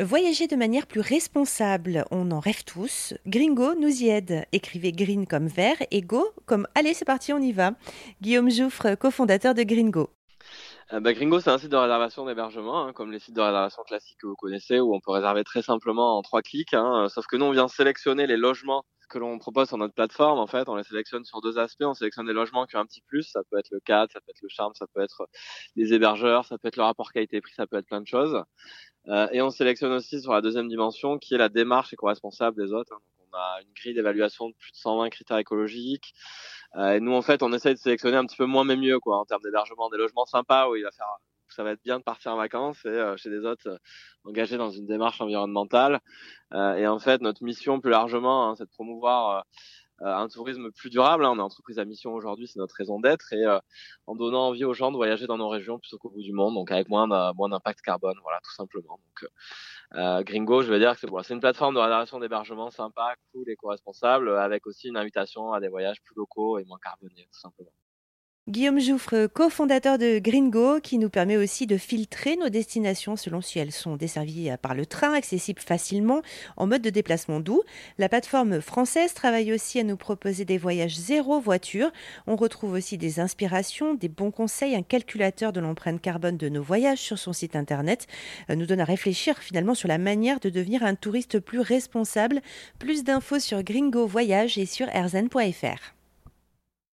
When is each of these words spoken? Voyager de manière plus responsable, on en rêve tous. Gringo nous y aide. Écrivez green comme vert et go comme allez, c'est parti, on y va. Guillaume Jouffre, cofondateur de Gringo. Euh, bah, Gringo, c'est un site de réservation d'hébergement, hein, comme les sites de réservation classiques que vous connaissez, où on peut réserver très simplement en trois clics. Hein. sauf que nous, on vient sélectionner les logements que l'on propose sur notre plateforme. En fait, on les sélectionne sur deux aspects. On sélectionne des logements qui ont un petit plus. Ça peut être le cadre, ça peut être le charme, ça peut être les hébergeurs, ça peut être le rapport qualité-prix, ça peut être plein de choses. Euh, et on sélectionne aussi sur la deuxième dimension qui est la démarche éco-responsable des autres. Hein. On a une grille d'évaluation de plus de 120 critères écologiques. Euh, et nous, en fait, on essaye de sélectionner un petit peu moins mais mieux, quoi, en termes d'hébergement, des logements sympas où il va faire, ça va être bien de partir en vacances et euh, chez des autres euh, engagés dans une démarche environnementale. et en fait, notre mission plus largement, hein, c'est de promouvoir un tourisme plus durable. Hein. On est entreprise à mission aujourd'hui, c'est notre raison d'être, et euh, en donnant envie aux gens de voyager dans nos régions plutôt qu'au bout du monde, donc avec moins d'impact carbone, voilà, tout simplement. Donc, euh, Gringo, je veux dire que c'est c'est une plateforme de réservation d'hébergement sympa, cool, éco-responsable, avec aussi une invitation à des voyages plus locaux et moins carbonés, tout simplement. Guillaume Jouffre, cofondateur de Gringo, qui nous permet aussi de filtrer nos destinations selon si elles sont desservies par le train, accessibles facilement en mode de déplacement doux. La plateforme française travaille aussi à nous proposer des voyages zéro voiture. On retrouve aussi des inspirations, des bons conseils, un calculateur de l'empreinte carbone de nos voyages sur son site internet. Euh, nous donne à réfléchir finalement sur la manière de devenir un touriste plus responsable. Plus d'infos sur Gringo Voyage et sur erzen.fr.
Voyager 0.00 0.46
de 0.46 0.54
manière 0.54 0.86
plus 0.86 1.00
responsable, 1.00 2.04
on 2.12 2.30
en 2.30 2.38
rêve 2.38 2.62
tous. 2.62 3.14
Gringo 3.26 3.74
nous 3.74 4.04
y 4.04 4.08
aide. 4.08 4.44
Écrivez 4.52 4.92
green 4.92 5.26
comme 5.26 5.48
vert 5.48 5.76
et 5.90 6.02
go 6.02 6.24
comme 6.46 6.68
allez, 6.76 6.94
c'est 6.94 7.04
parti, 7.04 7.32
on 7.32 7.40
y 7.40 7.50
va. 7.50 7.72
Guillaume 8.20 8.48
Jouffre, 8.48 8.94
cofondateur 8.94 9.54
de 9.54 9.64
Gringo. 9.64 10.08
Euh, 10.92 11.00
bah, 11.00 11.12
Gringo, 11.14 11.40
c'est 11.40 11.50
un 11.50 11.58
site 11.58 11.72
de 11.72 11.76
réservation 11.76 12.26
d'hébergement, 12.26 12.86
hein, 12.86 12.92
comme 12.92 13.10
les 13.10 13.18
sites 13.18 13.34
de 13.34 13.40
réservation 13.40 13.82
classiques 13.82 14.18
que 14.20 14.28
vous 14.28 14.36
connaissez, 14.36 14.78
où 14.78 14.94
on 14.94 15.00
peut 15.00 15.10
réserver 15.10 15.42
très 15.42 15.62
simplement 15.62 16.16
en 16.16 16.22
trois 16.22 16.42
clics. 16.42 16.74
Hein. 16.74 17.08
sauf 17.08 17.26
que 17.26 17.36
nous, 17.36 17.46
on 17.46 17.50
vient 17.50 17.66
sélectionner 17.66 18.28
les 18.28 18.36
logements 18.36 18.84
que 19.08 19.18
l'on 19.18 19.38
propose 19.38 19.68
sur 19.68 19.78
notre 19.78 19.94
plateforme. 19.94 20.38
En 20.38 20.46
fait, 20.46 20.68
on 20.68 20.76
les 20.76 20.84
sélectionne 20.84 21.24
sur 21.24 21.40
deux 21.40 21.58
aspects. 21.58 21.82
On 21.82 21.94
sélectionne 21.94 22.26
des 22.26 22.32
logements 22.32 22.66
qui 22.66 22.76
ont 22.76 22.80
un 22.80 22.86
petit 22.86 23.00
plus. 23.00 23.24
Ça 23.24 23.40
peut 23.50 23.58
être 23.58 23.70
le 23.72 23.80
cadre, 23.80 24.12
ça 24.12 24.20
peut 24.20 24.30
être 24.30 24.42
le 24.42 24.48
charme, 24.48 24.74
ça 24.74 24.86
peut 24.94 25.00
être 25.00 25.26
les 25.74 25.92
hébergeurs, 25.92 26.44
ça 26.44 26.56
peut 26.58 26.68
être 26.68 26.76
le 26.76 26.84
rapport 26.84 27.10
qualité-prix, 27.10 27.54
ça 27.56 27.66
peut 27.66 27.78
être 27.78 27.86
plein 27.86 28.00
de 28.00 28.06
choses. 28.06 28.40
Euh, 29.08 29.28
et 29.32 29.40
on 29.40 29.50
sélectionne 29.50 29.92
aussi 29.92 30.20
sur 30.20 30.32
la 30.32 30.40
deuxième 30.40 30.68
dimension 30.68 31.18
qui 31.18 31.34
est 31.34 31.38
la 31.38 31.48
démarche 31.48 31.92
éco-responsable 31.92 32.62
des 32.62 32.72
autres. 32.72 32.92
Hein. 32.94 33.00
On 33.30 33.36
a 33.36 33.60
une 33.62 33.72
grille 33.74 33.94
d'évaluation 33.94 34.48
de 34.48 34.54
plus 34.54 34.72
de 34.72 34.76
120 34.76 35.10
critères 35.10 35.38
écologiques. 35.38 36.14
Euh, 36.76 36.94
et 36.94 37.00
nous, 37.00 37.12
en 37.12 37.22
fait, 37.22 37.42
on 37.42 37.52
essaye 37.52 37.74
de 37.74 37.78
sélectionner 37.78 38.16
un 38.16 38.26
petit 38.26 38.36
peu 38.36 38.44
moins 38.46 38.64
mais 38.64 38.76
mieux, 38.76 39.00
quoi, 39.00 39.18
en 39.18 39.24
termes 39.24 39.42
d'hébergement, 39.42 39.88
des 39.90 39.96
logements 39.98 40.26
sympas 40.26 40.68
où 40.68 40.76
il 40.76 40.82
va 40.82 40.90
faire, 40.90 41.06
ça 41.48 41.64
va 41.64 41.72
être 41.72 41.82
bien 41.82 41.98
de 41.98 42.04
partir 42.04 42.32
en 42.32 42.36
vacances 42.36 42.84
et 42.84 42.88
euh, 42.88 43.16
chez 43.16 43.30
des 43.30 43.44
autres 43.46 43.68
euh, 43.68 43.78
engagés 44.24 44.58
dans 44.58 44.70
une 44.70 44.86
démarche 44.86 45.20
environnementale. 45.20 46.00
et 46.52 46.86
en 46.86 46.98
fait, 46.98 47.22
notre 47.22 47.42
mission 47.42 47.80
plus 47.80 47.90
largement, 47.90 48.50
hein, 48.50 48.54
c'est 48.56 48.64
de 48.64 48.70
promouvoir 48.70 49.44
un 50.00 50.28
tourisme 50.28 50.70
plus 50.70 50.90
durable. 50.90 51.24
Hein. 51.24 51.32
On 51.32 51.38
est 51.38 51.42
entreprise 51.42 51.78
à 51.78 51.84
mission 51.84 52.12
aujourd'hui, 52.14 52.46
c'est 52.46 52.58
notre 52.58 52.74
raison 52.74 53.00
d'être, 53.00 53.32
et 53.32 53.44
euh, 53.44 53.58
en 54.06 54.14
donnant 54.14 54.48
envie 54.48 54.64
aux 54.64 54.74
gens 54.74 54.90
de 54.90 54.96
voyager 54.96 55.26
dans 55.26 55.38
nos 55.38 55.48
régions 55.48 55.78
plutôt 55.78 55.98
qu'au 55.98 56.10
bout 56.10 56.22
du 56.22 56.32
monde, 56.32 56.54
donc 56.54 56.70
avec 56.70 56.88
moins 56.88 57.08
d'impact 57.08 57.80
carbone, 57.82 58.16
voilà, 58.22 58.38
tout 58.42 58.54
simplement. 58.54 58.98
Donc, 58.98 59.30
euh, 59.94 60.22
Gringo, 60.22 60.62
je 60.62 60.72
veux 60.72 60.78
dire 60.78 60.94
que 60.94 61.00
c'est 61.00 61.08
c'est 61.22 61.34
une 61.34 61.40
plateforme 61.40 61.74
de 61.74 61.80
réservation 61.80 62.20
d'hébergement 62.20 62.70
sympa, 62.70 63.14
cool, 63.32 63.48
éco-responsable, 63.50 64.36
avec 64.36 64.66
aussi 64.66 64.88
une 64.88 64.96
invitation 64.96 65.52
à 65.52 65.60
des 65.60 65.68
voyages 65.68 66.02
plus 66.02 66.14
locaux 66.16 66.58
et 66.58 66.64
moins 66.64 66.78
carbonés, 66.78 67.28
tout 67.32 67.40
simplement. 67.40 67.70
Guillaume 68.48 68.80
Jouffre, 68.80 69.26
cofondateur 69.26 69.98
de 69.98 70.18
Gringo, 70.18 70.80
qui 70.80 70.96
nous 70.96 71.10
permet 71.10 71.36
aussi 71.36 71.66
de 71.66 71.76
filtrer 71.76 72.36
nos 72.36 72.48
destinations 72.48 73.14
selon 73.14 73.42
si 73.42 73.58
elles 73.58 73.72
sont 73.72 73.96
desservies 73.96 74.50
par 74.62 74.74
le 74.74 74.86
train, 74.86 75.12
accessibles 75.12 75.60
facilement 75.60 76.22
en 76.56 76.66
mode 76.66 76.80
de 76.80 76.88
déplacement 76.88 77.40
doux. 77.40 77.62
La 77.98 78.08
plateforme 78.08 78.62
française 78.62 79.12
travaille 79.12 79.52
aussi 79.52 79.78
à 79.80 79.84
nous 79.84 79.98
proposer 79.98 80.46
des 80.46 80.56
voyages 80.56 80.96
zéro 80.96 81.38
voiture. 81.40 81.92
On 82.26 82.36
retrouve 82.36 82.72
aussi 82.72 82.96
des 82.96 83.20
inspirations, 83.20 83.92
des 83.92 84.08
bons 84.08 84.30
conseils, 84.30 84.74
un 84.74 84.82
calculateur 84.82 85.52
de 85.52 85.60
l'empreinte 85.60 86.00
carbone 86.00 86.38
de 86.38 86.48
nos 86.48 86.62
voyages 86.62 87.00
sur 87.00 87.18
son 87.18 87.34
site 87.34 87.54
internet. 87.54 88.06
Euh, 88.48 88.54
nous 88.54 88.64
donne 88.64 88.80
à 88.80 88.86
réfléchir 88.86 89.36
finalement 89.36 89.74
sur 89.74 89.88
la 89.88 89.98
manière 89.98 90.40
de 90.40 90.48
devenir 90.48 90.84
un 90.84 90.94
touriste 90.94 91.38
plus 91.38 91.60
responsable. 91.60 92.40
Plus 92.78 93.04
d'infos 93.04 93.40
sur 93.40 93.62
Gringo 93.62 94.06
Voyage 94.06 94.56
et 94.56 94.64
sur 94.64 94.88
erzen.fr. 94.88 95.97